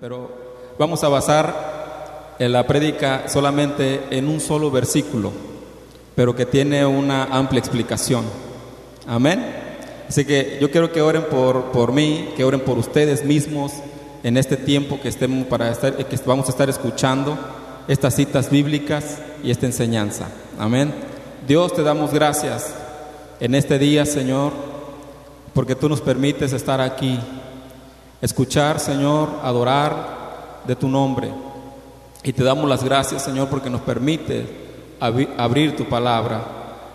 [0.00, 0.30] Pero
[0.78, 5.32] vamos a basar en la prédica solamente en un solo versículo,
[6.14, 8.24] pero que tiene una amplia explicación.
[9.06, 9.42] Amén.
[10.06, 13.72] Así que yo quiero que oren por, por mí, que oren por ustedes mismos
[14.22, 17.38] en este tiempo que, estemos para estar, que vamos a estar escuchando
[17.88, 20.28] estas citas bíblicas y esta enseñanza.
[20.58, 20.92] Amén.
[21.48, 22.74] Dios te damos gracias
[23.40, 24.52] en este día, Señor,
[25.54, 27.18] porque tú nos permites estar aquí
[28.20, 31.30] escuchar, Señor, adorar de tu nombre.
[32.22, 34.46] Y te damos las gracias, Señor, porque nos permite
[35.00, 36.42] abrir tu palabra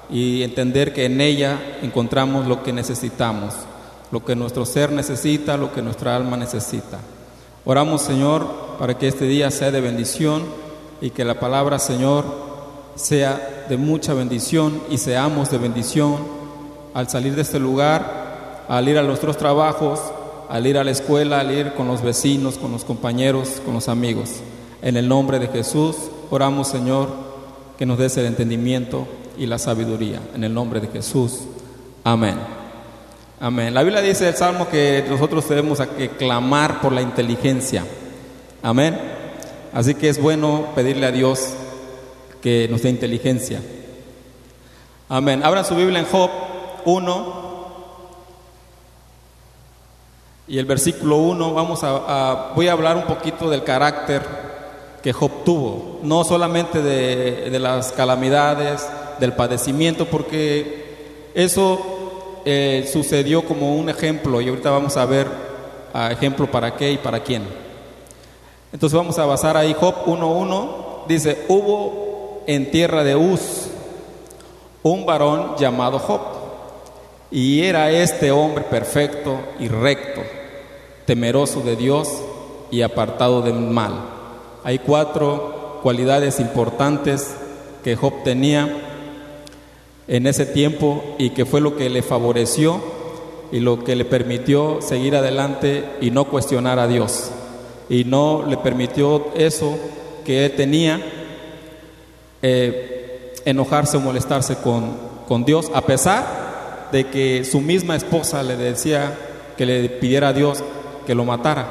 [0.10, 3.56] y entender que en ella encontramos lo que necesitamos,
[4.12, 7.00] lo que nuestro ser necesita, lo que nuestra alma necesita.
[7.66, 8.48] Oramos, Señor,
[8.78, 10.44] para que este día sea de bendición
[11.02, 12.24] y que la palabra, Señor,
[12.96, 16.18] sea de mucha bendición y seamos de bendición
[16.94, 20.00] al salir de este lugar, al ir a nuestros trabajos,
[20.50, 23.90] al ir a la escuela, al ir con los vecinos, con los compañeros, con los
[23.90, 24.30] amigos.
[24.82, 25.96] En el nombre de Jesús,
[26.30, 27.10] oramos Señor
[27.78, 30.20] que nos des el entendimiento y la sabiduría.
[30.34, 31.42] En el nombre de Jesús.
[32.04, 32.36] Amén.
[33.40, 33.74] Amén.
[33.74, 37.84] La Biblia dice el Salmo que nosotros debemos que clamar por la inteligencia.
[38.64, 38.98] Amén.
[39.74, 41.54] Así que es bueno pedirle a Dios
[42.42, 43.62] que nos dé inteligencia.
[45.10, 45.44] Amén.
[45.44, 46.30] Abran su Biblia en Job
[46.86, 47.45] 1,
[50.48, 54.22] y el versículo 1, vamos a, voy a hablar un poquito del carácter
[55.02, 58.88] que Job tuvo, no solamente de, las calamidades,
[59.20, 65.28] del padecimiento, porque eso eh, sucedió como un ejemplo y ahorita vamos a ver
[66.12, 67.44] ejemplo para qué y para quién.
[68.72, 73.70] Entonces vamos a basar ahí Job 1.1, dice, hubo en tierra de Uz
[74.84, 76.35] un varón llamado Job
[77.36, 80.22] y era este hombre perfecto y recto,
[81.04, 82.08] temeroso de Dios
[82.72, 83.92] y apartado del mal.
[84.64, 87.36] Hay cuatro cualidades importantes
[87.84, 88.70] que Job tenía
[90.08, 92.82] en ese tiempo y que fue lo que le favoreció
[93.52, 97.32] y lo que le permitió seguir adelante y no cuestionar a Dios.
[97.90, 99.78] Y no le permitió eso
[100.24, 101.02] que él tenía,
[102.42, 104.96] eh, enojarse o molestarse con,
[105.28, 106.45] con Dios, a pesar
[106.96, 109.14] de que su misma esposa le decía
[109.58, 110.64] que le pidiera a Dios
[111.06, 111.68] que lo matara.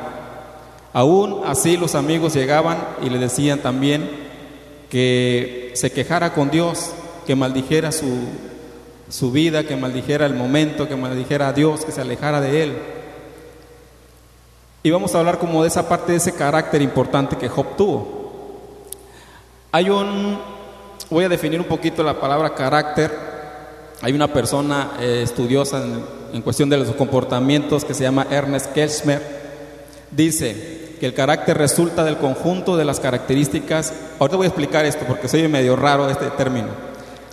[0.92, 4.10] Aún así los amigos llegaban y le decían también
[4.90, 6.90] que se quejara con Dios,
[7.26, 8.18] que maldijera su,
[9.08, 12.72] su vida, que maldijera el momento, que maldijera a Dios, que se alejara de él.
[14.82, 18.42] Y vamos a hablar como de esa parte de ese carácter importante que Job tuvo.
[19.72, 20.38] Hay un,
[21.08, 23.33] voy a definir un poquito la palabra carácter
[24.04, 25.82] hay una persona eh, estudiosa
[26.34, 29.22] en, cuestión de los comportamientos que se llama Ernest Kelchmer.
[30.10, 33.94] Dice que el carácter resulta del conjunto de las características.
[34.18, 36.68] Ahorita voy a explicar esto porque soy medio raro este término.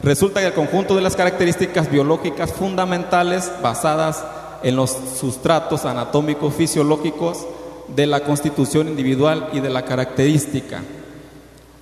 [0.02, 4.24] Resulta del conjunto de las características biológicas fundamentales basadas
[4.64, 7.46] en los sustratos anatómicos fisiológicos
[7.94, 10.82] de la constitución individual y de la característica.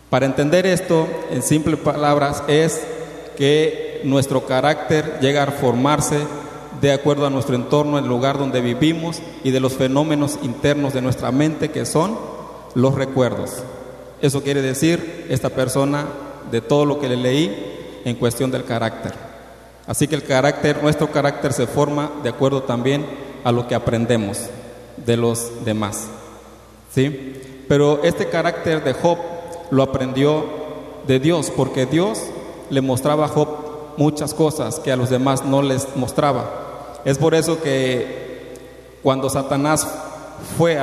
[0.10, 2.82] Para entender esto, en simples palabras, es
[3.38, 6.20] que nuestro carácter llega a formarse
[6.82, 11.02] de acuerdo a nuestro entorno, el lugar donde vivimos y de los fenómenos internos de
[11.02, 12.18] nuestra mente que son
[12.76, 13.64] los recuerdos.
[14.22, 16.06] Eso quiere decir esta persona
[16.52, 19.14] de todo lo que le leí en cuestión del carácter.
[19.88, 23.06] Así que el carácter, nuestro carácter se forma de acuerdo también
[23.44, 24.42] a lo que aprendemos
[24.98, 26.08] de los demás.
[26.94, 27.66] ¿Sí?
[27.68, 29.18] Pero este carácter de Job
[29.72, 30.46] lo aprendió
[31.08, 32.20] de Dios, porque Dios
[32.70, 33.48] le mostraba a Job
[34.00, 37.00] muchas cosas que a los demás no les mostraba.
[37.04, 38.56] Es por eso que
[39.04, 39.86] cuando Satanás
[40.58, 40.80] fue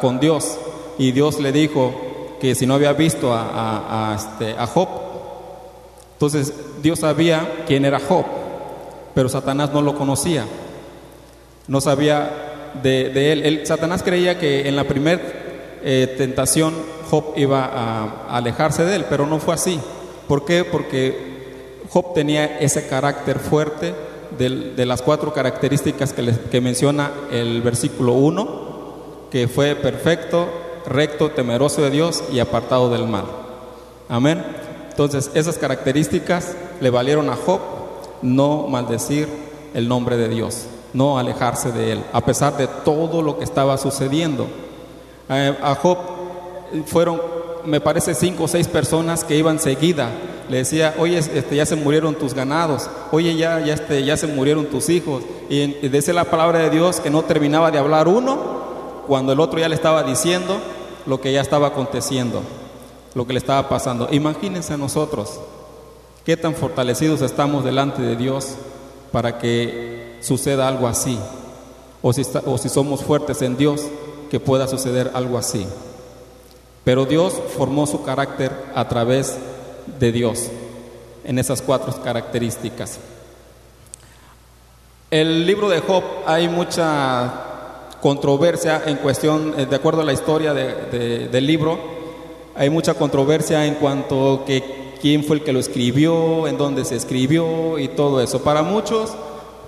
[0.00, 0.58] con Dios
[0.98, 1.94] y Dios le dijo
[2.40, 4.88] que si no había visto a, este, a Job,
[6.14, 8.24] entonces Dios sabía quién era Job,
[9.14, 10.44] pero Satanás no lo conocía,
[11.68, 13.62] no sabía de, él.
[13.64, 15.22] Satanás creía que en la primera
[15.84, 16.74] eh, tentación
[17.08, 19.78] Job iba a alejarse de él, pero no fue así.
[20.26, 20.64] ¿Por qué?
[20.64, 21.35] Porque
[21.96, 23.94] Job tenía ese carácter fuerte
[24.36, 30.46] de, las cuatro características que, menciona el versículo 1, que fue perfecto,
[30.84, 33.24] recto, temeroso de Dios y apartado del mal.
[34.10, 34.44] Amén.
[34.90, 37.60] Entonces, esas características le valieron a Job
[38.20, 39.26] no maldecir
[39.72, 43.78] el nombre de Dios, no alejarse de él, a pesar de todo lo que estaba
[43.78, 44.46] sucediendo.
[45.30, 45.96] Eh, a Job
[46.84, 47.22] fueron,
[47.64, 50.10] me parece, cinco o seis personas que iban seguida
[50.48, 54.26] le decía, oye, este, ya se murieron tus ganados, oye, ya, ya, este, ya se
[54.26, 55.22] murieron tus hijos.
[55.48, 58.56] Y, y decía la palabra de Dios que no terminaba de hablar uno
[59.06, 60.58] cuando el otro ya le estaba diciendo
[61.06, 62.42] lo que ya estaba aconteciendo,
[63.14, 64.08] lo que le estaba pasando.
[64.10, 65.40] Imagínense a nosotros
[66.24, 68.54] qué tan fortalecidos estamos delante de Dios
[69.12, 71.18] para que suceda algo así,
[72.02, 73.82] o si, o si somos fuertes en Dios,
[74.30, 75.66] que pueda suceder algo así.
[76.84, 79.55] Pero Dios formó su carácter a través de
[80.00, 80.48] Dios,
[81.24, 82.98] en esas cuatro características.
[85.10, 87.32] El libro de Job hay mucha
[88.00, 91.78] controversia en cuestión, eh, de acuerdo a la historia del libro,
[92.54, 96.96] hay mucha controversia en cuanto que quién fue el que lo escribió, en dónde se
[96.96, 98.42] escribió y todo eso.
[98.42, 99.12] Para muchos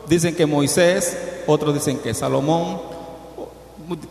[0.09, 1.17] dicen que Moisés,
[1.47, 2.81] otros dicen que Salomón.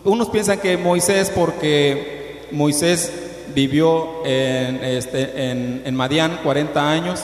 [0.04, 3.12] Unos piensan que Moisés porque Moisés
[3.54, 7.24] vivió en, este, en, en Madián 40 años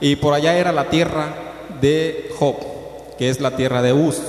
[0.00, 1.34] y por allá era la tierra
[1.80, 2.76] de Job
[3.18, 4.20] que es la tierra de Uz,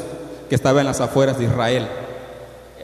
[0.50, 1.88] que estaba en las afueras de Israel.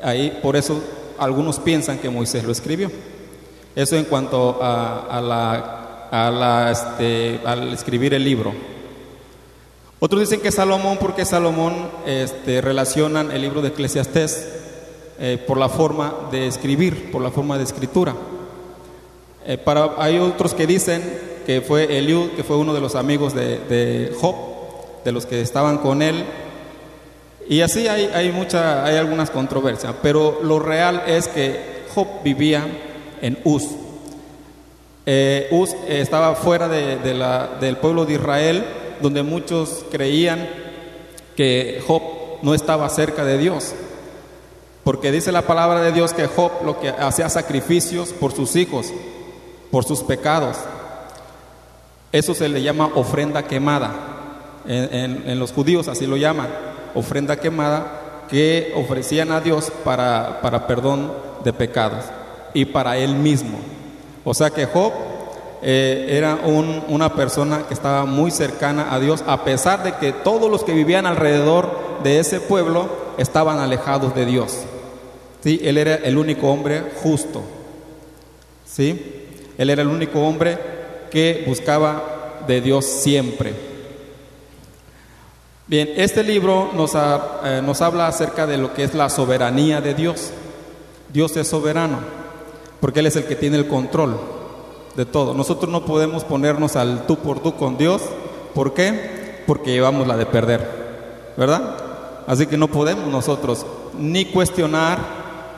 [0.01, 0.81] Ahí, por eso
[1.17, 2.91] algunos piensan que Moisés lo escribió.
[3.75, 8.53] Eso en cuanto a, la, a la, este, al escribir el libro.
[9.99, 14.49] Otros dicen que Salomón, porque Salomón este, relacionan el libro de Eclesiastés
[15.17, 18.13] eh, por la forma de escribir, por la forma de escritura.
[19.45, 21.03] Eh, para, hay otros que dicen
[21.45, 24.35] que fue Eliud, que fue uno de los amigos de, de Job,
[25.03, 26.23] de los que estaban con él.
[27.49, 32.65] Y así hay, hay, mucha, hay algunas controversias, pero lo real es que Job vivía
[33.21, 33.67] en Uz.
[35.05, 38.63] Eh, Uz estaba fuera de, la, del pueblo de Israel,
[39.01, 40.47] donde muchos creían
[41.35, 42.01] que Job
[42.41, 43.73] no estaba cerca de Dios.
[44.85, 48.93] Porque dice la palabra de Dios que Job lo que hacía sacrificios por sus hijos,
[49.73, 50.55] por sus pecados.
[52.11, 53.91] Eso se le llama ofrenda quemada
[54.67, 56.47] en, los judíos así lo llaman,
[56.93, 61.11] ofrenda quemada que ofrecían a Dios para, para perdón
[61.43, 62.05] de pecados
[62.53, 63.57] y para él mismo.
[64.23, 64.93] O sea que Job
[65.63, 70.51] eh, era una persona que estaba muy cercana a Dios, a pesar de que todos
[70.51, 71.71] los que vivían alrededor
[72.03, 74.55] de ese pueblo estaban alejados de Dios.
[75.43, 75.59] ¿Sí?
[75.63, 77.41] Él era el único hombre justo.
[78.67, 79.22] ¿Sí?
[79.57, 80.57] Él era el único hombre
[81.11, 83.53] que buscaba de Dios siempre.
[85.67, 89.93] Bien, este libro nos, eh, nos, habla acerca de lo que es la soberanía de
[89.93, 90.31] Dios.
[91.11, 91.99] Dios es soberano,
[92.81, 94.19] porque Él es el que tiene el control
[94.95, 95.33] de todo.
[95.33, 98.01] Nosotros no podemos ponernos al tú por tú con Dios.
[98.53, 99.41] ¿Por qué?
[99.47, 100.67] Porque llevamos la de perder,
[101.37, 101.77] ¿verdad?
[102.27, 103.65] Así que no podemos nosotros
[103.97, 104.99] ni cuestionar,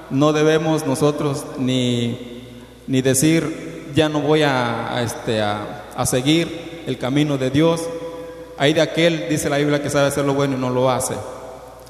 [0.09, 2.43] no debemos nosotros ni,
[2.87, 3.64] ni decir,
[3.95, 7.81] ya no voy a, este, a seguir el camino de Dios,
[8.57, 11.15] hay de aquel, dice la Biblia, que sabe hacer lo bueno y no lo hace.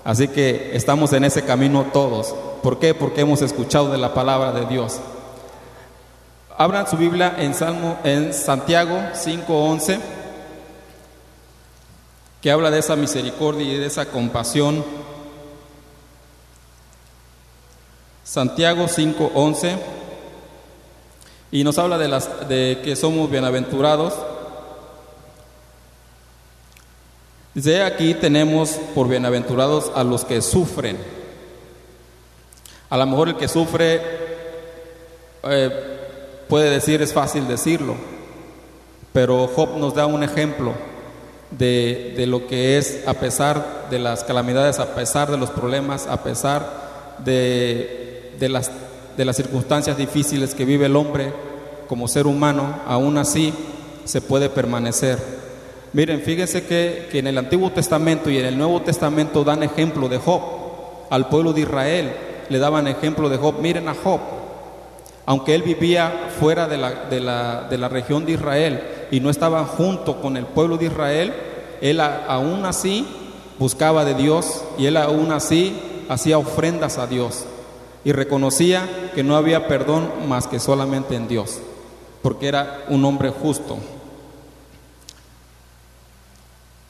[0.03, 2.33] Así que estamos en ese camino todos.
[2.63, 2.93] ¿Por qué?
[2.93, 4.99] Porque hemos escuchado de la palabra de Dios.
[6.57, 9.99] Abran su Biblia en Salmo en Santiago 5:11
[12.41, 14.85] que habla de esa misericordia y de esa compasión.
[18.23, 19.75] Santiago 5:11
[21.55, 24.13] y nos habla de las de que somos bienaventurados.
[27.53, 30.97] Dice, aquí tenemos por bienaventurados a los que sufren.
[32.89, 34.01] A lo mejor el que sufre
[35.43, 35.69] eh,
[36.49, 37.95] puede decir, es fácil decirlo,
[39.13, 40.73] pero Job nos da un ejemplo
[41.51, 46.05] de, de, lo que es a pesar de las calamidades, a pesar de los problemas,
[46.07, 48.71] a pesar de, de, las,
[49.15, 51.44] de las circunstancias difíciles que vive el hombre
[51.87, 53.53] como ser humano, aún así
[54.05, 55.45] se puede permanecer
[55.95, 60.17] Miren, fíjense que, en el Antiguo Testamento y en el Nuevo Testamento dan ejemplo de
[60.17, 60.41] Job.
[61.09, 62.13] Al pueblo de Israel
[62.49, 63.61] le daban ejemplo de Job.
[63.61, 64.19] Miren a Job.
[65.25, 69.29] Aunque él vivía fuera de la, de la, de la región de Israel y no
[69.29, 71.33] estaba junto con el pueblo de Israel,
[71.79, 73.07] él aún así
[73.57, 77.45] buscaba de Dios y él aún así hacía ofrendas a Dios
[78.03, 81.61] y reconocía que no había perdón más que solamente en Dios,
[82.25, 83.77] porque era un hombre justo.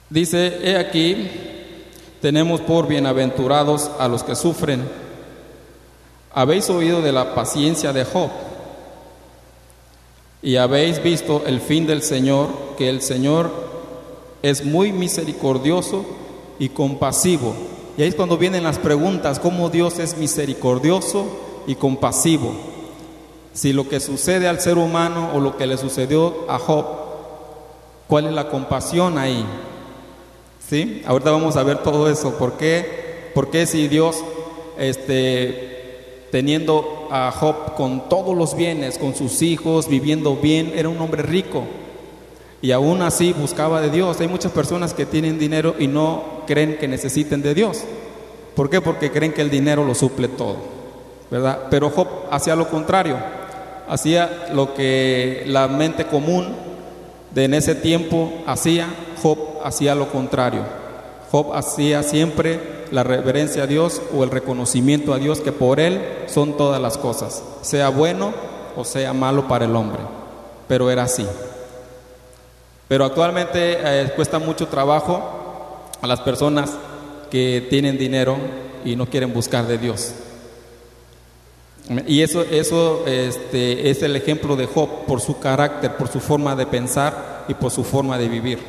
[0.10, 1.30] Dice, he aquí,
[2.22, 4.88] tenemos por bienaventurados a los que sufren.
[6.34, 8.30] Habéis oído de la paciencia de Job
[10.42, 13.51] y habéis visto el fin del Señor, que el Señor
[14.42, 16.06] es muy misericordioso
[16.60, 17.54] y compasivo.
[17.98, 21.27] Y ahí es cuando vienen las preguntas, ¿cómo Dios es misericordioso
[21.68, 22.75] y compasivo?
[23.56, 26.86] Si lo que sucede al ser humano o lo que le sucedió a Job,
[28.06, 29.46] ¿cuál es la compasión ahí?
[30.68, 31.02] ¿Sí?
[31.06, 32.38] Ahorita vamos a ver todo eso.
[32.38, 33.32] ¿Por qué?
[33.34, 34.18] Porque si Dios
[34.78, 41.00] este, teniendo a Job con todos los bienes, con sus hijos, viviendo bien, era un
[41.00, 41.64] hombre rico.
[42.62, 44.20] Y aún así buscaba de Dios.
[44.20, 47.86] Hay muchas personas que tienen dinero y no creen que necesiten de Dios.
[48.54, 48.82] ¿Por qué?
[48.82, 50.58] Porque creen que el dinero lo suple todo.
[51.32, 51.68] ¿Verdad?
[51.70, 53.18] Pero Job hacía lo contrario.
[53.88, 56.56] Hacía lo que la mente común
[57.34, 58.88] de en ese tiempo hacía.
[59.22, 60.62] Job hacía lo contrario.
[61.32, 66.01] Job hacía siempre la reverencia a Dios o el reconocimiento a Dios que por Él
[66.27, 68.34] son todas las cosas, sea bueno
[68.75, 70.00] o sea malo para el hombre.
[70.68, 71.25] Pero era así.
[72.88, 75.22] Pero actualmente eh, cuesta mucho trabajo
[76.01, 76.72] a las personas
[77.32, 78.38] que tienen dinero
[78.84, 80.13] y no quieren buscar de Dios.
[82.08, 86.56] Y eso, eso este, es el ejemplo de Job por su carácter, por su forma
[86.56, 88.60] de pensar y por su forma de vivir.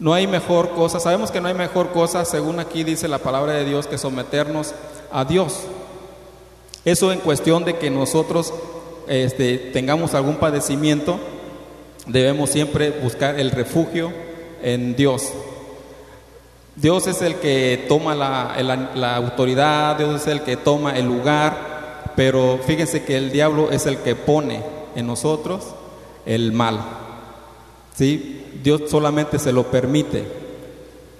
[0.00, 3.52] No hay mejor cosa, sabemos que no hay mejor cosa, según aquí dice la palabra
[3.52, 4.74] de Dios, que someternos
[5.12, 5.60] a Dios.
[6.84, 8.52] Eso en cuestión de que nosotros
[9.06, 11.20] este, tengamos algún padecimiento,
[12.06, 14.10] debemos siempre buscar el refugio
[14.62, 15.30] en Dios.
[16.80, 22.58] Dios es el que toma la, autoridad, Dios es el que toma el lugar, pero
[22.66, 24.62] fíjense que el diablo es el que pone
[24.96, 25.62] en nosotros
[26.24, 26.80] el mal.
[27.94, 28.46] ¿Sí?
[28.62, 30.24] Dios solamente se lo permite,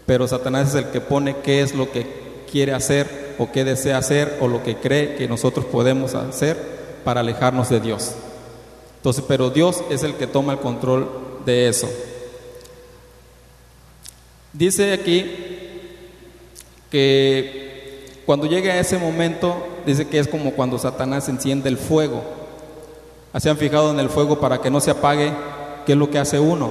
[0.07, 2.07] pero Satanás es el que pone qué es lo que
[2.51, 6.57] quiere hacer o qué desea hacer o lo que cree que nosotros podemos hacer
[7.05, 8.13] para alejarnos de Dios.
[8.97, 11.11] Entonces, pero Dios es el que toma el control
[11.45, 11.89] de eso.
[14.53, 15.50] Dice aquí
[16.91, 19.57] que cuando llegue a ese momento,
[19.87, 22.23] dice que es como cuando Satanás enciende el fuego.
[23.39, 25.33] ¿Se han fijado en el fuego para que no se apague?
[25.87, 26.71] ¿Qué es lo que hace uno?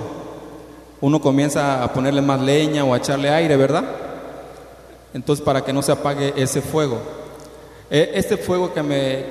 [1.02, 3.86] Uno comienza a ponerle más leña o a echarle aire, ¿verdad?
[5.14, 7.00] Entonces para que no se apague ese fuego.
[7.90, 9.26] E, este fuego que, me,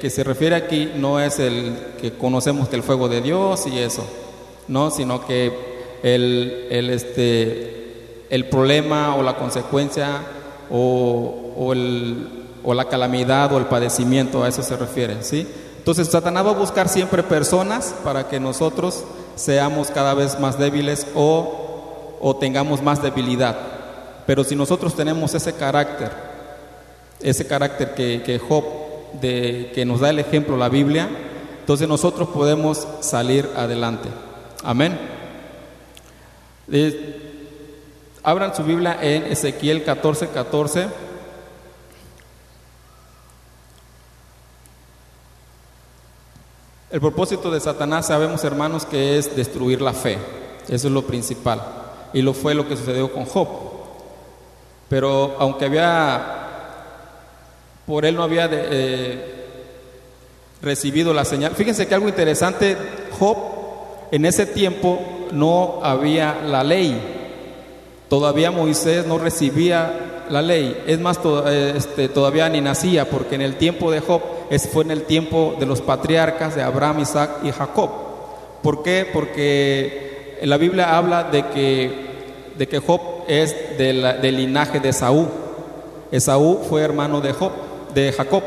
[0.00, 3.78] que, se refiere aquí no es el que conocemos que el fuego de Dios y
[3.78, 4.04] eso,
[4.68, 5.50] no, sino que
[6.02, 7.93] el, el este,
[8.34, 10.22] el problema o la consecuencia
[10.68, 15.46] o, el, o, la calamidad o el padecimiento, a eso se refiere, ¿sí?
[15.78, 19.04] Entonces Satanás va a buscar siempre personas para que nosotros
[19.36, 23.56] seamos cada vez más débiles o, o tengamos más debilidad.
[24.26, 26.10] Pero si nosotros tenemos ese carácter,
[27.20, 28.64] ese carácter que, que Job,
[29.20, 31.08] de, que nos da el ejemplo la Biblia,
[31.60, 34.08] entonces nosotros podemos salir adelante.
[34.64, 34.98] Amén.
[38.26, 40.86] Abran su Biblia en Ezequiel 14, 14.
[46.90, 50.16] El propósito de Satanás sabemos, hermanos, que es destruir la fe.
[50.68, 51.60] Eso es lo principal.
[52.14, 53.46] Y lo fue lo que sucedió con Job.
[54.88, 56.24] Pero aunque había,
[57.86, 59.44] por él no había eh,
[60.62, 61.54] recibido la señal.
[61.54, 62.78] Fíjense que algo interesante,
[63.18, 63.36] Job
[64.10, 67.13] en ese tiempo no había la ley.
[68.08, 73.42] Todavía Moisés no recibía la ley, es más, eh, este, todavía ni nacía, porque en
[73.42, 74.22] el tiempo de Job
[74.72, 77.90] fue en el tiempo de los patriarcas de Abraham, Isaac y Jacob.
[78.62, 79.06] ¿Por qué?
[79.12, 81.92] Porque la Biblia habla de que,
[82.56, 85.28] de que Job es del linaje de Esaú.
[86.10, 87.52] Esaú fue hermano de Job,
[87.94, 88.42] de Jacob.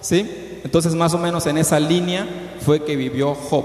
[0.00, 0.60] ¿Sí?
[0.64, 2.26] Entonces, más o menos en esa línea
[2.64, 3.64] fue que vivió Job.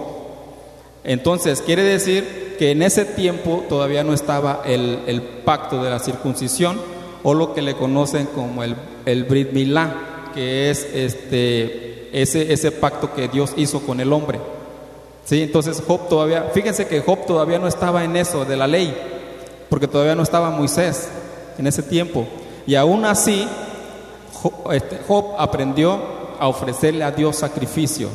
[1.03, 6.79] Entonces, quiere decir que en ese tiempo todavía no estaba el, pacto de la circuncisión
[7.23, 12.71] o lo que le conocen como el, el Brit Milá, que es este, ese, ese
[12.71, 14.39] pacto que Dios hizo con el hombre.
[15.25, 15.41] ¿Sí?
[15.41, 18.95] Entonces Job todavía, fíjense que Job todavía no estaba en eso de la ley,
[19.69, 21.09] porque todavía no estaba Moisés
[21.57, 22.27] en ese tiempo.
[22.65, 23.47] Y aún así,
[24.71, 25.99] este, Job aprendió
[26.39, 28.09] a ofrecerle a Dios sacrificio,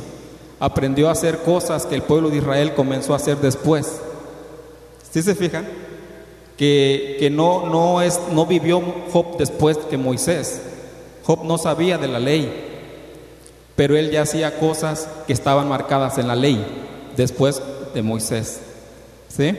[0.60, 4.00] aprendió a hacer cosas que el pueblo de Israel comenzó a hacer después.
[5.10, 5.66] ¿Sí se fijan?
[6.56, 10.60] Que, que no, no, es, no vivió Job después que Moisés.
[11.24, 12.50] Job no sabía de la ley,
[13.76, 16.64] pero él ya hacía cosas que estaban marcadas en la ley
[17.16, 17.62] después
[17.94, 18.60] de Moisés.
[19.28, 19.56] ¿Sí?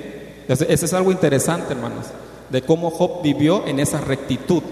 [0.47, 2.07] Eso es algo interesante, hermanos,
[2.49, 4.63] de cómo Job vivió en esa rectitud,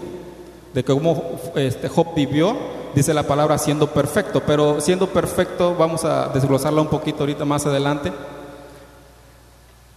[0.74, 2.56] de cómo este, Job vivió,
[2.96, 7.68] dice la palabra, siendo perfecto, pero siendo perfecto, vamos a desglosarla un poquito ahorita más
[7.68, 8.12] adelante.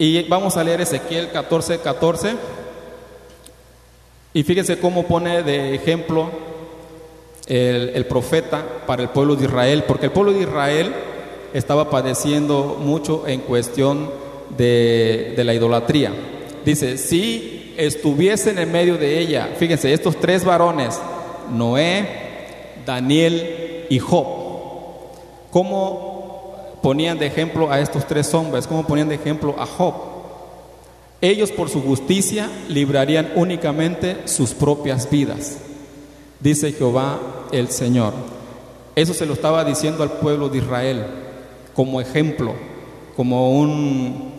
[0.01, 2.33] Y vamos a leer Ezequiel 14, 14.
[4.33, 6.31] Y fíjense cómo pone de ejemplo
[7.47, 10.95] el, profeta para el pueblo de Israel, porque el pueblo de Israel
[11.53, 14.11] estaba padeciendo mucho en cuestión
[14.57, 16.15] de, la idolatría.
[16.65, 19.51] Dice, si estuviesen en medio de ella.
[19.59, 20.99] Fíjense, estos tres varones,
[21.53, 22.07] Noé,
[22.87, 24.27] Daniel y Job,
[25.51, 26.10] ¿cómo
[26.83, 28.67] ponían de ejemplo a estos tres hombres?
[28.67, 29.95] ¿Cómo ponían de ejemplo a Job?
[31.21, 35.59] Ellos por su justicia librarían únicamente sus propias vidas,
[36.41, 37.19] dice Jehová
[37.53, 38.15] el Señor.
[38.97, 41.05] Eso se lo estaba diciendo al pueblo de Israel
[41.75, 42.55] como ejemplo,
[43.17, 44.33] como un,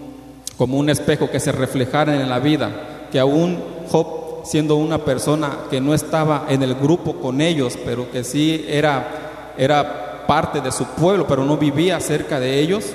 [0.58, 3.60] como un espejo que se reflejara en la vida, que aún
[3.92, 8.66] Job, siendo una persona que no estaba en el grupo con ellos, pero que sí
[8.68, 12.94] era, era parte de su pueblo, pero no vivía cerca de ellos,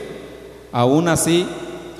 [0.72, 1.46] aún así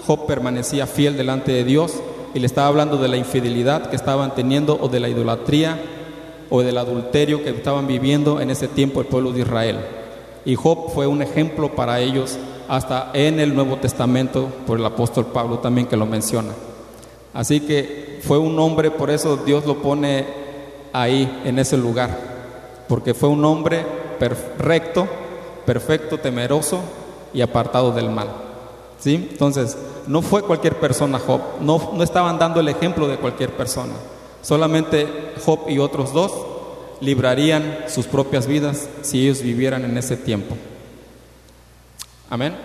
[0.07, 1.93] Job permanecía fiel delante de Dios
[2.33, 5.79] y le estaba hablando de la infidelidad que estaban teniendo o de la idolatría
[6.49, 9.77] o del adulterio que estaban viviendo en ese tiempo el pueblo de Israel.
[10.47, 15.27] Y Job fue un ejemplo para ellos hasta en el Nuevo Testamento por el apóstol
[15.27, 16.53] Pablo también que lo menciona.
[17.35, 20.25] Así que fue un hombre, por eso Dios lo pone
[20.95, 22.09] ahí, en ese lugar,
[22.89, 23.85] porque fue un hombre
[24.59, 25.07] recto,
[25.67, 26.81] perfecto, temeroso
[27.35, 28.29] y apartado del mal.
[28.99, 29.29] ¿Sí?
[29.31, 33.93] Entonces, no fue cualquier persona Job, no, no estaban dando el ejemplo de cualquier persona.
[34.41, 36.33] Solamente Job y otros dos
[37.01, 40.57] librarían sus propias vidas si ellos vivieran en ese tiempo.
[42.31, 42.57] Amén.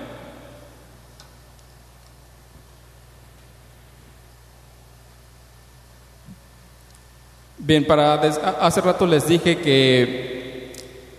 [7.63, 10.40] Bien, para hace rato les dije que,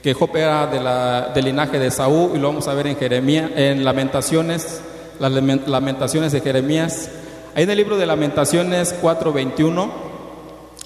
[0.02, 3.84] que Job era del linaje de Saúl y lo vamos a ver en Jeremías, en
[3.84, 4.80] Lamentaciones,
[5.20, 7.08] las Lamentaciones de Jeremías.
[7.54, 9.90] Ahí en el libro de Lamentaciones 4:21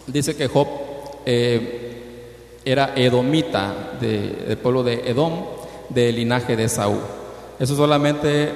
[0.06, 0.68] dice que Job
[1.24, 5.44] eh, era edomita del pueblo de Edom,
[5.88, 7.00] del linaje de Saúl.
[7.58, 8.50] Eso solamente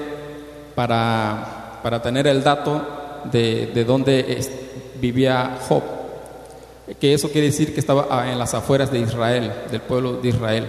[0.75, 2.81] para, para tener el dato
[3.31, 4.39] de, de dónde
[4.99, 6.00] vivía Job
[6.99, 10.29] que eso quiere decir que estaba ah, en las afueras de Israel, del pueblo de
[10.29, 10.67] Israel.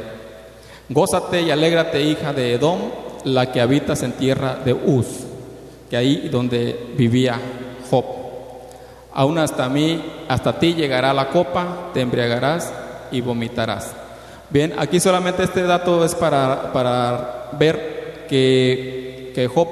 [0.88, 2.78] Gózate y alégrate, hija de Edom,
[3.24, 5.06] la que habitas en tierra de Uz,
[5.88, 7.40] que ahí donde vivía
[7.90, 8.04] Job.
[9.14, 12.72] Aún hasta mí, hasta ti llegará la copa, te embriagarás
[13.10, 13.92] y vomitarás.
[14.50, 19.68] Bien, aquí solamente este dato es para, para ver que, que Job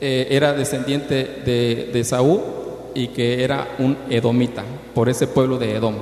[0.00, 2.40] eh, era descendiente de, de Saúl
[2.94, 4.62] y que era un edomita,
[4.98, 5.94] por ese pueblo de Edom.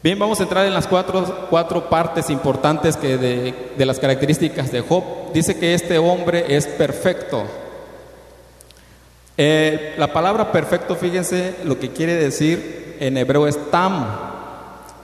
[0.00, 4.80] Bien, vamos a entrar en las cuatro, cuatro partes importantes que de, las características de
[4.80, 5.02] Job.
[5.34, 7.42] Dice que este hombre es perfecto.
[9.36, 14.06] Eh, la palabra perfecto, fíjense lo que quiere decir en hebreo es tam,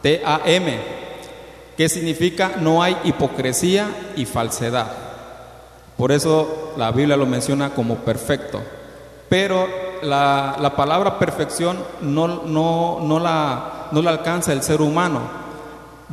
[0.02, 0.78] T-A-M,
[1.76, 4.92] que significa no hay hipocresía y falsedad.
[5.96, 8.62] Por eso la Biblia lo menciona como perfecto.
[9.28, 15.20] Pero la, palabra perfección no, no, no, la, no la alcanza el ser humano.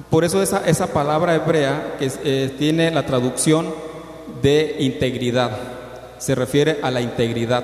[0.09, 3.73] Por eso esa, esa palabra hebrea que eh, tiene la traducción
[4.41, 5.51] de integridad,
[6.17, 7.63] se refiere a la integridad.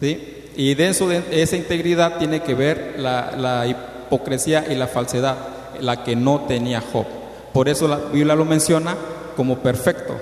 [0.00, 0.50] ¿sí?
[0.56, 5.36] Y de, eso, de esa integridad tiene que ver la, la hipocresía y la falsedad,
[5.80, 7.06] la que no tenía Job.
[7.52, 8.96] Por eso la Biblia lo menciona
[9.36, 10.16] como perfecto,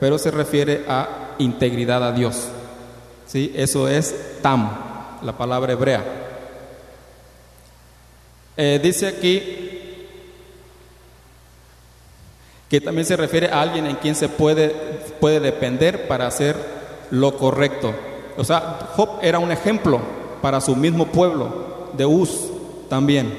[0.00, 2.48] pero se refiere a integridad a Dios.
[3.36, 3.52] ¿Sí?
[3.54, 4.70] Eso es tam,
[5.20, 6.02] la palabra hebrea.
[8.56, 9.42] Eh, dice aquí
[12.70, 14.70] que también se refiere a alguien en quien se puede,
[15.20, 16.56] puede depender para hacer
[17.10, 17.94] lo correcto.
[18.38, 20.00] O sea, Job era un ejemplo
[20.40, 22.30] para su mismo pueblo, de Uz
[22.88, 23.38] también.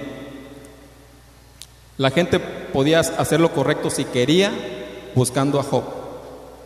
[1.98, 4.52] La gente podía hacer lo correcto si quería,
[5.16, 5.86] buscando a Job,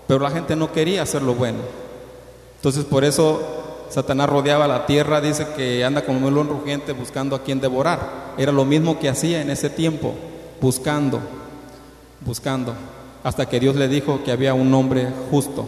[0.05, 1.80] pero la gente no quería hacer lo bueno.
[2.61, 3.41] Entonces por eso
[3.89, 8.35] Satanás rodeaba la tierra, dice que anda como un león rugiente buscando a quien devorar.
[8.37, 10.13] Era lo mismo que hacía en ese tiempo,
[10.61, 11.19] buscando,
[12.19, 12.75] buscando,
[13.23, 15.65] hasta que Dios le dijo que había un hombre justo.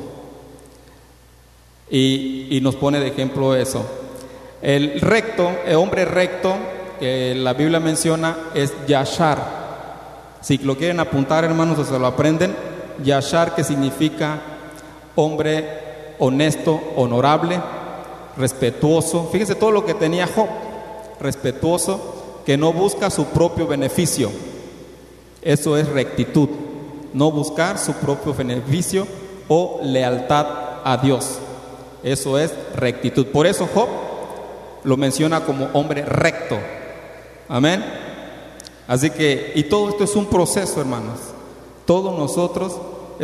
[1.90, 3.84] Y, nos pone de ejemplo eso.
[4.62, 6.54] El recto, el hombre recto
[7.00, 9.64] que la Biblia menciona es Yashar.
[10.42, 12.56] Si lo quieren apuntar, hermanos, o se lo aprenden.
[13.04, 14.40] Yashar, que significa
[15.16, 17.62] hombre honesto, honorable,
[18.38, 19.30] respetuoso.
[19.32, 20.48] Fíjense todo lo que tenía Job.
[21.20, 24.30] Respetuoso, que no busca su propio beneficio.
[25.42, 26.50] Eso es rectitud.
[27.14, 29.08] No buscar su propio beneficio
[29.48, 30.48] o lealtad
[30.84, 31.38] a Dios.
[32.04, 33.28] Eso es rectitud.
[33.28, 33.88] Por eso Job
[34.84, 36.58] lo menciona como hombre recto.
[37.48, 37.84] Amén.
[38.88, 41.20] Así que, y todo esto es un proceso, hermanos.
[41.86, 42.74] Todos nosotros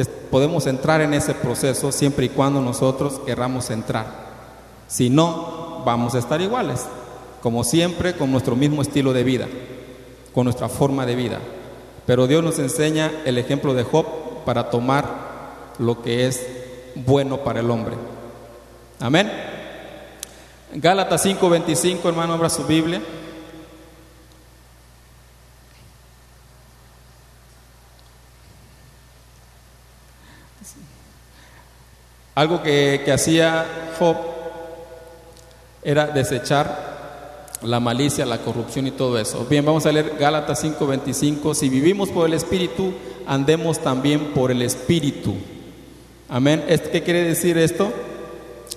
[0.08, 4.30] podemos entrar en ese proceso siempre y cuando nosotros querramos entrar.
[4.88, 6.86] Si no, vamos a estar iguales,
[7.42, 9.48] como siempre, con nuestro mismo estilo de vida,
[10.34, 11.40] con nuestra forma de vida.
[12.06, 14.06] Pero Dios nos enseña el ejemplo de Job
[14.46, 15.06] para tomar
[15.78, 16.46] lo que es
[16.96, 17.96] bueno para el hombre.
[19.00, 19.32] Amén.
[20.74, 23.02] Gálatas 5:25, hermano, abra su Biblia.
[32.40, 33.66] Algo que, que hacía
[34.00, 34.16] Job
[35.84, 39.46] era desechar la malicia, la corrupción y todo eso.
[39.50, 41.54] Bien, vamos a leer Gálatas 5:25.
[41.54, 42.94] Si vivimos por el Espíritu,
[43.28, 45.36] andemos también por el Espíritu.
[46.30, 46.64] Amén.
[46.66, 47.92] ¿Qué quiere decir esto?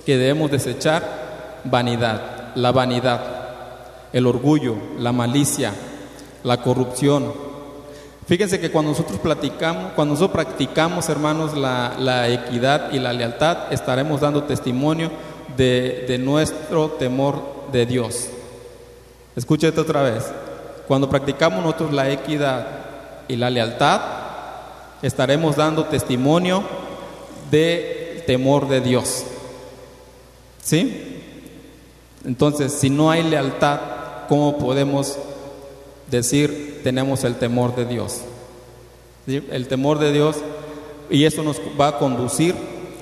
[0.05, 3.21] Que debemos desechar vanidad, la vanidad,
[4.13, 5.73] el orgullo, la malicia,
[6.43, 7.52] la corrupción.
[8.27, 14.21] Fíjense que cuando nosotros platicamos, cuando nosotros practicamos, hermanos, la, equidad y la lealtad, estaremos
[14.21, 15.11] dando testimonio
[15.57, 18.29] de, nuestro temor de Dios.
[19.35, 20.25] Escúchate otra vez.
[20.87, 22.67] Cuando practicamos nosotros la equidad
[23.27, 24.01] y la lealtad,
[25.03, 26.63] estaremos dando testimonio
[27.51, 29.25] de temor de Dios.
[30.63, 31.23] ¿Sí?
[32.25, 33.81] Entonces, si no hay lealtad,
[34.29, 35.19] ¿cómo podemos
[36.11, 38.23] decir tenemos el temor de Dios?
[39.27, 40.37] El temor de Dios
[41.11, 42.55] y eso nos va a conducir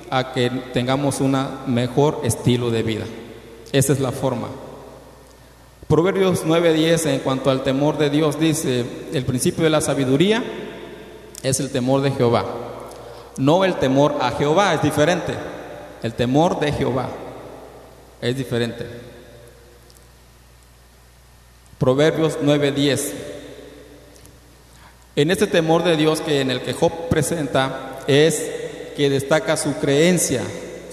[0.09, 1.37] a que tengamos un
[1.67, 3.05] mejor estilo de vida.
[3.71, 4.47] Esa es la forma.
[5.87, 10.43] Proverbios 9:10 en cuanto al temor de Dios dice, el principio de la sabiduría
[11.43, 12.45] es el temor de Jehová.
[13.37, 15.33] No el temor a Jehová, es diferente.
[16.03, 17.09] El temor de Jehová
[18.21, 18.85] es diferente.
[21.81, 23.11] Proverbios 9:10.
[25.15, 28.51] En este temor de Dios que en el que Job presenta es
[28.95, 30.43] que destaca su creencia,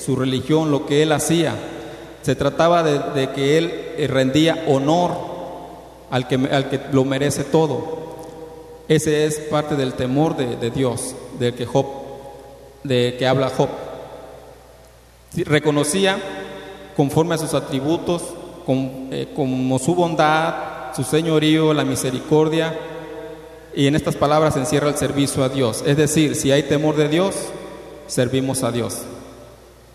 [0.02, 1.54] su religión, lo que él hacía
[2.22, 5.10] se trataba de, que él eh, rendía honor
[6.08, 7.98] al que, al que lo merece todo.
[8.88, 11.84] Ese es parte del temor de, Dios, del que Job,
[12.82, 13.68] de que habla Job.
[15.34, 16.18] Reconocía
[16.96, 18.22] conforme a sus atributos,
[18.66, 22.76] eh, como su bondad, su señorío, la misericordia,
[23.72, 25.84] y en estas palabras encierra el servicio a Dios.
[25.86, 27.36] Es decir, si hay temor de Dios,
[28.08, 29.02] servimos a Dios.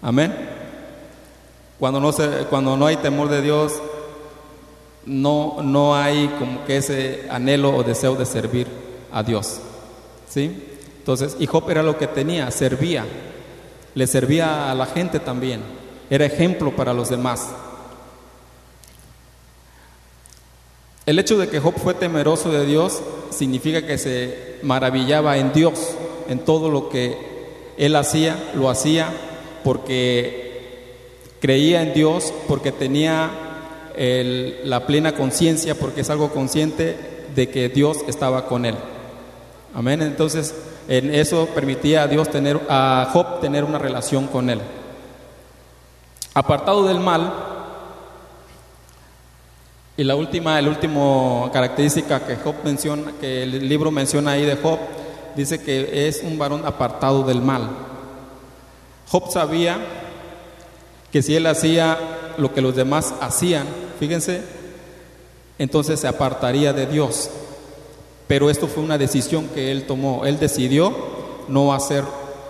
[0.02, 0.34] Amén.
[1.78, 3.74] Cuando no, se, cuando no hay temor de Dios,
[5.06, 8.68] no, no hay como que ese anhelo o deseo de servir
[9.12, 9.60] a Dios.
[10.30, 10.70] ¿Sí?
[11.00, 13.04] Entonces, y Job era lo que tenía, servía,
[13.94, 15.64] le servía a la gente también,
[16.10, 17.50] era ejemplo para los demás.
[21.06, 25.96] El hecho de que Job fue temeroso de Dios significa que se maravillaba en Dios,
[26.30, 27.18] en todo lo que
[27.78, 29.10] él hacía, lo hacía
[29.64, 30.44] porque
[31.42, 33.32] creía en Dios porque tenía
[33.96, 36.96] la plena conciencia, porque es algo consciente
[37.36, 38.76] de que Dios estaba con él.
[39.76, 40.02] Amén.
[40.02, 40.56] Entonces,
[40.88, 44.62] en eso permitía a Dios tener, a Job tener una relación con él.
[46.34, 47.34] Apartado del mal,
[49.96, 54.56] y la última, el último característica que Job menciona, que el libro menciona ahí de
[54.56, 54.80] Job,
[55.36, 57.70] dice que es un varón apartado del mal.
[59.08, 59.78] Job sabía
[61.12, 61.98] que si él hacía
[62.38, 63.68] lo que los demás hacían,
[64.00, 64.42] fíjense,
[65.60, 67.30] entonces se apartaría de Dios.
[68.28, 70.26] Pero esto fue una decisión que él tomó.
[70.26, 70.92] Él decidió
[71.48, 72.04] no hacer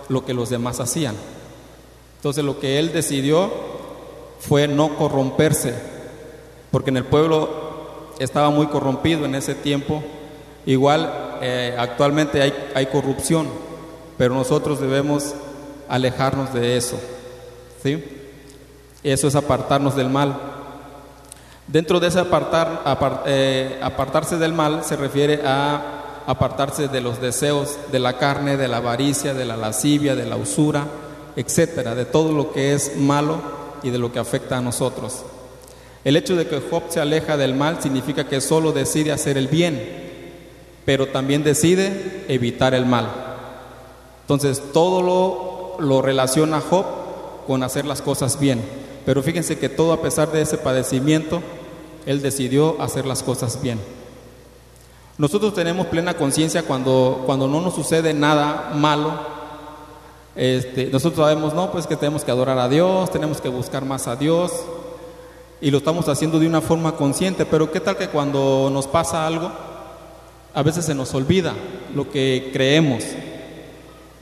[0.08, 1.14] lo que los demás hacían.
[2.16, 3.50] Entonces lo que él decidió
[4.40, 5.74] fue no corromperse,
[6.74, 7.48] porque en el pueblo
[8.18, 10.02] estaba muy corrompido en ese tiempo.
[10.66, 13.46] Igual eh, actualmente hay, hay corrupción,
[14.18, 15.36] pero nosotros debemos
[15.88, 16.98] alejarnos de eso.
[17.80, 18.04] ¿sí?
[19.04, 20.36] Eso es apartarnos del mal.
[21.68, 22.82] Dentro de ese apartar,
[23.26, 28.66] eh, apartarse del mal se refiere a apartarse de los deseos de la carne, de
[28.66, 30.88] la avaricia, de la lascivia, de la usura,
[31.36, 33.38] etcétera, de todo lo que es malo
[33.84, 35.24] y de lo que afecta a nosotros.
[36.04, 39.48] El hecho de que Job se aleja del mal significa que solo decide hacer el
[39.48, 39.82] bien,
[40.84, 43.08] pero también decide evitar el mal.
[44.20, 46.84] Entonces todo lo, lo relaciona Job
[47.46, 48.62] con hacer las cosas bien.
[49.06, 51.42] Pero fíjense que todo a pesar de ese padecimiento,
[52.06, 53.78] Él decidió hacer las cosas bien.
[55.16, 59.12] Nosotros tenemos plena conciencia cuando, cuando no nos sucede nada malo.
[60.34, 64.08] Este, nosotros sabemos, no, pues que tenemos que adorar a Dios, tenemos que buscar más
[64.08, 64.52] a Dios.
[65.64, 67.46] Y lo estamos haciendo de una forma consciente.
[67.46, 69.50] Pero ¿qué tal que cuando nos pasa algo,
[70.52, 71.54] a veces se nos olvida
[71.94, 73.02] lo que creemos?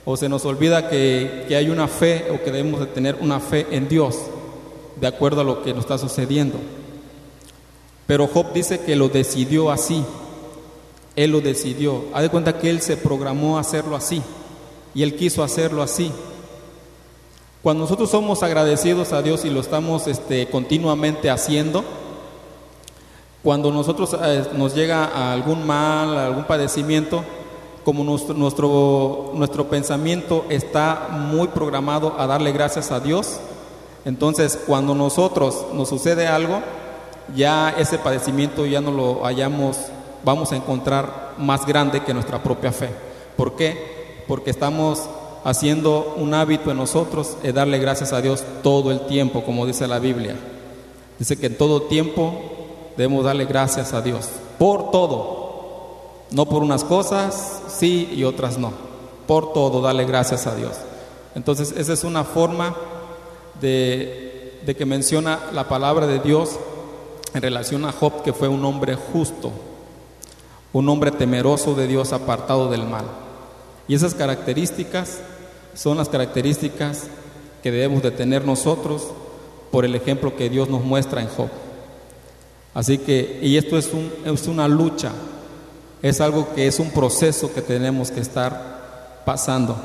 [0.05, 3.41] O se nos olvida que, que hay una fe o que debemos de tener una
[3.41, 4.15] fe en Dios.
[5.01, 6.59] de acuerdo a lo que nos está sucediendo.
[8.07, 10.01] Pero Job dice que lo decidió así.
[11.17, 12.05] Él lo decidió.
[12.13, 14.21] Haz de cuenta que él se programó a hacerlo así.
[14.95, 16.09] Y él quiso hacerlo así.
[17.63, 21.85] Cuando nosotros somos agradecidos a Dios y lo estamos este, continuamente haciendo,
[23.41, 27.23] cuando nosotros eh, nos llega algún mal, algún padecimiento,
[27.85, 33.39] como nuestro, nuestro, nuestro pensamiento está muy programado a darle gracias a Dios,
[34.03, 36.61] entonces cuando nosotros nos sucede algo,
[37.33, 39.77] ya ese padecimiento ya no lo hayamos,
[40.25, 42.89] vamos a encontrar más grande que nuestra propia fe.
[43.37, 44.25] ¿Por qué?
[44.27, 45.07] Porque estamos
[45.43, 49.87] haciendo un hábito en nosotros de darle gracias a Dios todo el tiempo, como dice
[49.87, 50.35] la Biblia.
[51.19, 52.33] Dice que en todo tiempo
[52.97, 55.43] debemos darle gracias a Dios, por todo.
[56.31, 58.71] No por unas cosas, sí y otras no.
[59.27, 60.71] Por todo, darle gracias a Dios.
[61.35, 62.75] Entonces, esa es una forma
[63.61, 66.57] de, de que menciona la palabra de Dios
[67.33, 69.51] en relación a Job, que fue un hombre justo,
[70.71, 73.05] un hombre temeroso de Dios, apartado del mal.
[73.87, 75.19] Y esas características
[75.73, 77.07] son las características
[77.61, 79.07] que debemos de tener nosotros
[79.71, 81.49] por el ejemplo que Dios nos muestra en Job.
[82.73, 85.11] Así que, y esto es, un, es una lucha,
[86.01, 89.75] es algo que es un proceso que tenemos que estar pasando.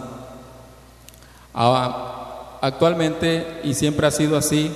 [1.55, 4.73] Ah, actualmente, y siempre ha sido así,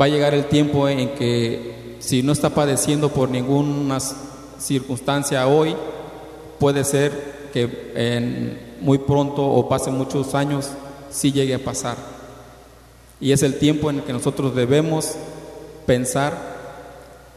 [0.00, 3.98] va a llegar el tiempo en que si no está padeciendo por ninguna
[4.58, 5.76] circunstancia hoy,
[6.58, 10.72] puede ser que muy pronto o pase muchos años
[11.08, 11.96] sí llegue a pasar.
[13.18, 15.14] Y es el tiempo en el que nosotros debemos
[15.86, 16.36] pensar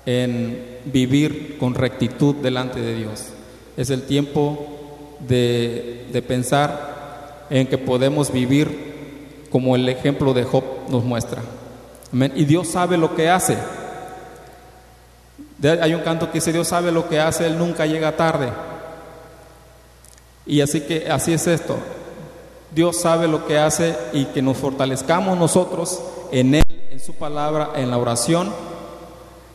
[0.05, 3.27] en vivir con rectitud delante de Dios.
[3.77, 10.65] Es el tiempo de, de pensar en que podemos vivir como el ejemplo de Job
[10.89, 11.41] nos muestra.
[12.35, 13.57] Y Dios sabe lo que hace.
[15.81, 18.49] Hay un canto que dice, Dios sabe lo que hace, Él nunca llega tarde.
[20.49, 21.77] Y así que así es esto.
[22.73, 27.69] Dios sabe lo que hace y que nos fortalezcamos nosotros en Él, en su palabra,
[27.75, 28.51] en la oración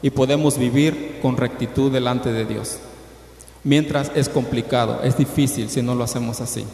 [0.02, 2.78] y podemos vivir con rectitud delante de Dios.
[3.64, 6.64] Mientras es complicado, es difícil si no lo hacemos así,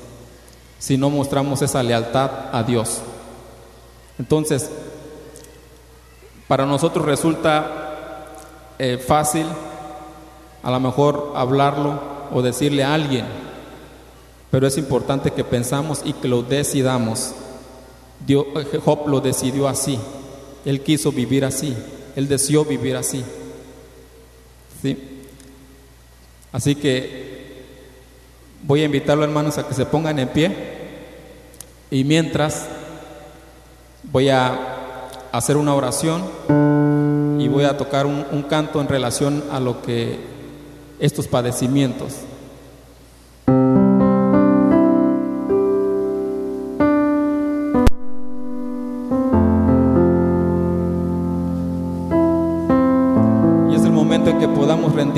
[0.79, 3.01] si no mostramos esa lealtad a Dios.
[4.19, 4.71] Entonces,
[6.47, 8.27] para nosotros resulta
[8.79, 9.47] eh, fácil
[10.63, 11.99] a lo mejor hablarlo
[12.35, 13.50] o decirle a alguien,
[14.51, 17.33] pero es importante que pensamos y que lo decidamos.
[18.27, 18.47] Dios,
[18.85, 19.99] Job lo decidió así,
[20.65, 21.75] él quiso vivir así,
[22.17, 23.25] él deseó vivir así.
[24.83, 24.97] ¿Sí?
[26.53, 27.31] Así que
[28.63, 30.57] voy a invitarlo hermanos a que se pongan en pie
[31.91, 32.67] y mientras
[34.05, 36.23] voy a hacer una oración
[37.39, 40.19] y voy a tocar un, un canto en relación a lo que
[40.99, 42.15] estos padecimientos.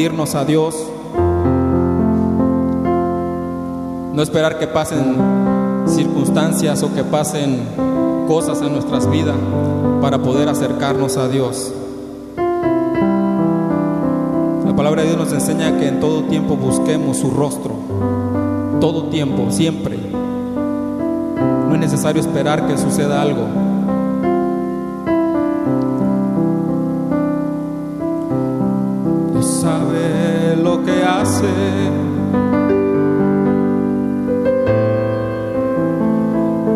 [0.03, 0.75] Rendirnos a Dios.
[4.13, 5.15] No esperar que pasen
[5.87, 7.61] circunstancias o que pasen
[8.27, 9.37] cosas en nuestras vidas
[10.01, 11.73] para poder acercarnos a Dios.
[14.67, 17.75] La palabra de Dios nos enseña que en todo tiempo busquemos su rostro.
[18.81, 19.97] Todo tiempo, siempre.
[21.69, 23.47] No es necesario esperar que suceda algo.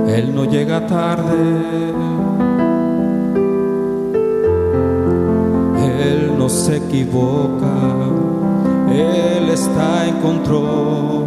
[0.09, 1.35] Él no llega tarde.
[6.01, 7.75] Él no se equivoca.
[8.89, 11.25] Él está en control.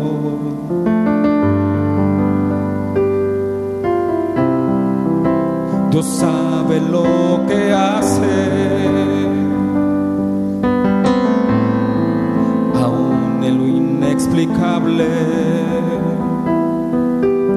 [5.91, 9.38] Dios sabe lo que hace.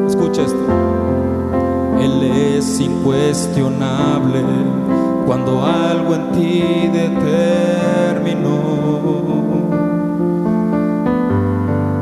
[0.09, 0.67] Escucha esto.
[2.01, 2.23] Él
[2.57, 4.43] es incuestionable
[5.27, 8.59] cuando algo en ti determinó.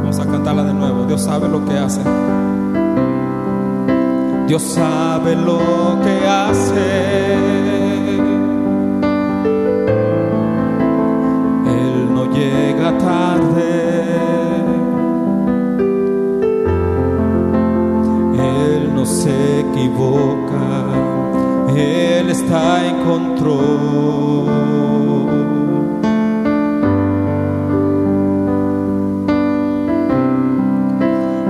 [0.03, 1.05] Vamos a cantarla de nuevo.
[1.05, 2.01] Dios sabe lo que hace.
[4.47, 7.35] Dios sabe lo que hace.
[11.67, 13.90] Él no llega tarde.
[20.01, 20.69] boca,
[21.77, 24.51] Él está en control.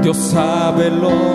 [0.03, 1.30] Dios sabe lo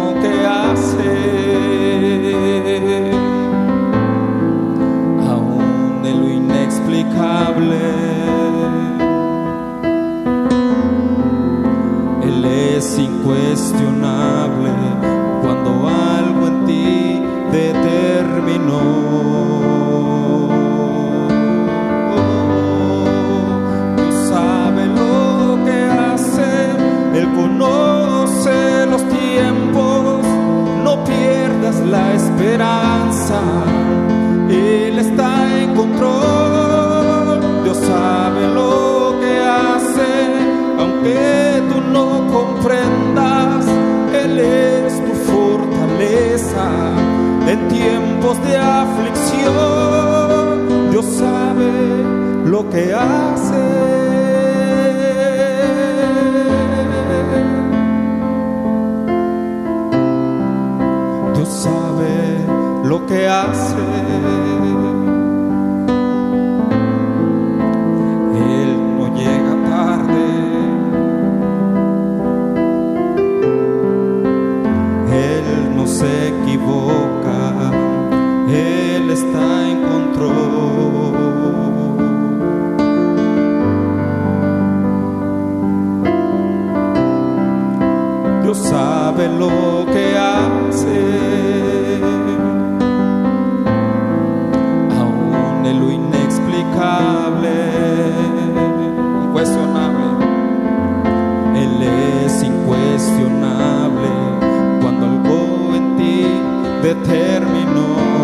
[52.56, 53.64] lo que hace.
[61.34, 62.16] Dios sabe
[62.86, 64.45] lo que hace.
[89.40, 91.02] Lo que hace.
[95.00, 97.56] Aún en lo inexplicable,
[99.26, 100.08] incuestionable.
[101.64, 104.10] Él es incuestionable
[104.82, 106.26] cuando algo en ti
[106.82, 108.15] determinó.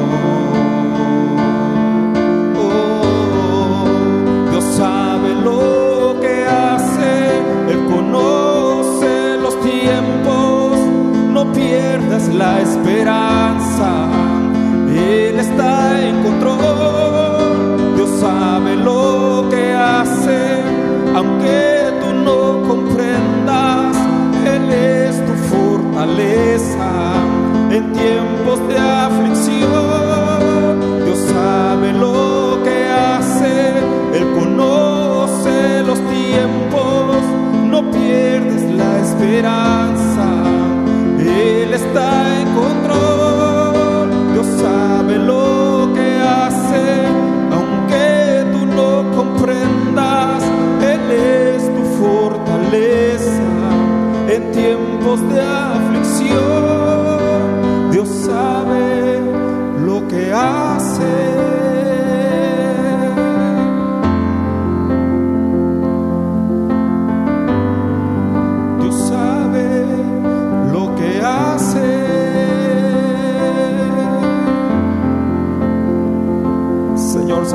[12.62, 13.01] Pierdas la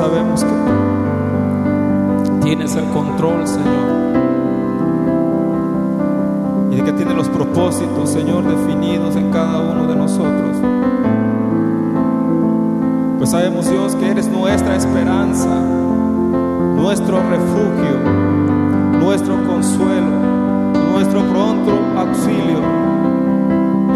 [0.07, 0.55] sabemos que
[2.45, 3.87] tienes el control, Señor.
[6.71, 10.57] Y que tienes los propósitos, Señor, definidos en cada uno de nosotros.
[13.17, 15.59] Pues sabemos, Dios, que eres nuestra esperanza,
[16.75, 17.99] nuestro refugio,
[19.01, 20.11] nuestro consuelo,
[20.93, 22.61] nuestro pronto auxilio.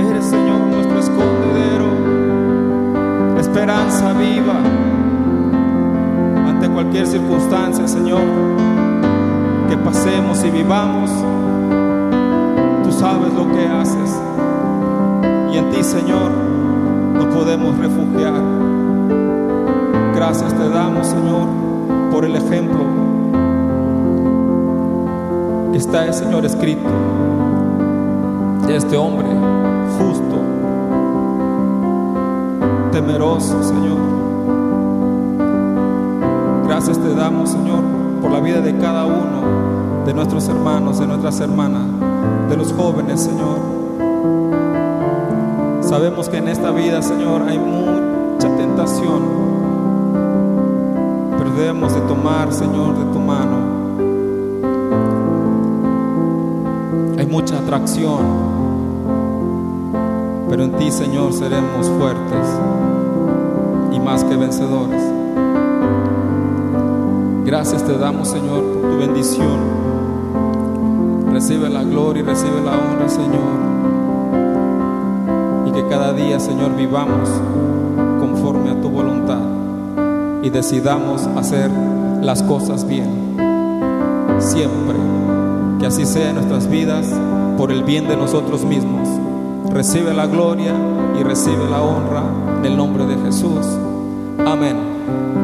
[0.09, 1.87] Eres, Señor, nuestro escondedero,
[3.39, 4.59] esperanza viva
[6.73, 8.21] cualquier circunstancia, Señor,
[9.69, 11.09] que pasemos y vivamos.
[12.83, 14.19] Tú sabes lo que haces
[15.53, 16.31] y en ti, Señor,
[17.13, 18.41] nos podemos refugiar.
[20.15, 21.47] Gracias te damos, Señor,
[22.11, 22.79] por el ejemplo
[25.71, 26.89] que está, Señor, escrito
[28.67, 29.27] de este hombre
[29.97, 30.37] justo,
[32.91, 34.20] temeroso, Señor.
[36.83, 37.83] Gracias te damos, Señor,
[38.23, 41.83] por la vida de cada uno de nuestros hermanos, de nuestras hermanas,
[42.49, 43.59] de los jóvenes, Señor.
[45.81, 49.21] Sabemos que en esta vida, Señor, hay mucha tentación
[51.37, 53.57] pero debemos de tomar, Señor, de tu mano.
[57.19, 58.25] Hay mucha atracción,
[60.49, 62.47] pero en ti, Señor, seremos fuertes
[63.93, 65.20] y más que vencedores.
[67.45, 69.57] Gracias te damos, Señor, por tu bendición.
[71.33, 73.59] Recibe la gloria y recibe la honra, Señor.
[75.67, 77.29] Y que cada día, Señor, vivamos
[78.19, 79.39] conforme a tu voluntad
[80.43, 81.71] y decidamos hacer
[82.21, 83.09] las cosas bien.
[84.39, 84.95] Siempre.
[85.79, 87.07] Que así sea en nuestras vidas
[87.57, 89.07] por el bien de nosotros mismos.
[89.71, 90.73] Recibe la gloria
[91.19, 92.23] y recibe la honra
[92.59, 93.65] en el nombre de Jesús.
[94.45, 95.40] Amén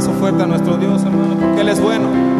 [0.00, 2.39] esa fuerte a nuestro Dios, hermano, porque Él es bueno.